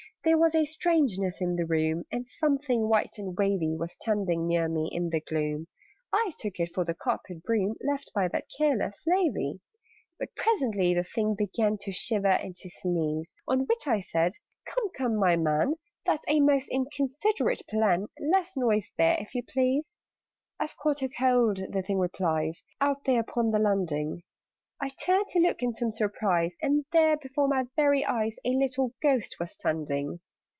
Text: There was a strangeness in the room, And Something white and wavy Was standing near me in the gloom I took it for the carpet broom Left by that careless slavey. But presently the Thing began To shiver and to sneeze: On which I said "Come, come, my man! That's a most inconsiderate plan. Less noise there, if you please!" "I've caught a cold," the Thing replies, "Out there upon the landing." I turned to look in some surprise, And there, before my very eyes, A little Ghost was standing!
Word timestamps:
There 0.23 0.37
was 0.37 0.53
a 0.53 0.65
strangeness 0.67 1.41
in 1.41 1.55
the 1.55 1.65
room, 1.65 2.03
And 2.11 2.27
Something 2.27 2.87
white 2.87 3.17
and 3.17 3.35
wavy 3.35 3.75
Was 3.75 3.93
standing 3.93 4.45
near 4.45 4.69
me 4.69 4.87
in 4.91 5.09
the 5.09 5.19
gloom 5.19 5.65
I 6.13 6.29
took 6.37 6.59
it 6.59 6.71
for 6.75 6.85
the 6.85 6.93
carpet 6.93 7.41
broom 7.41 7.73
Left 7.83 8.11
by 8.13 8.27
that 8.27 8.45
careless 8.55 9.01
slavey. 9.01 9.61
But 10.19 10.35
presently 10.35 10.93
the 10.93 11.01
Thing 11.01 11.33
began 11.33 11.79
To 11.79 11.91
shiver 11.91 12.27
and 12.27 12.55
to 12.57 12.69
sneeze: 12.69 13.33
On 13.47 13.61
which 13.65 13.87
I 13.87 13.99
said 13.99 14.33
"Come, 14.65 14.91
come, 14.95 15.17
my 15.17 15.37
man! 15.37 15.73
That's 16.05 16.25
a 16.27 16.39
most 16.39 16.69
inconsiderate 16.69 17.63
plan. 17.67 18.05
Less 18.19 18.55
noise 18.55 18.91
there, 18.99 19.17
if 19.19 19.33
you 19.33 19.41
please!" 19.41 19.97
"I've 20.59 20.77
caught 20.77 21.01
a 21.01 21.09
cold," 21.09 21.57
the 21.71 21.81
Thing 21.81 21.97
replies, 21.97 22.61
"Out 22.79 23.05
there 23.05 23.21
upon 23.21 23.49
the 23.49 23.57
landing." 23.57 24.21
I 24.83 24.89
turned 24.89 25.27
to 25.27 25.39
look 25.39 25.61
in 25.61 25.73
some 25.75 25.91
surprise, 25.91 26.55
And 26.59 26.85
there, 26.91 27.15
before 27.15 27.47
my 27.47 27.65
very 27.75 28.03
eyes, 28.03 28.37
A 28.43 28.49
little 28.49 28.95
Ghost 28.99 29.35
was 29.39 29.51
standing! 29.51 30.21